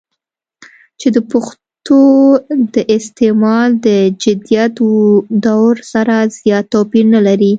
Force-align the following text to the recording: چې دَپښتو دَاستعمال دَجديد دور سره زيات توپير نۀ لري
چې 0.99 1.07
دَپښتو 1.15 1.99
دَاستعمال 2.75 3.69
دَجديد 3.85 4.77
دور 5.45 5.73
سره 5.91 6.15
زيات 6.37 6.65
توپير 6.73 7.05
نۀ 7.13 7.19
لري 7.27 7.49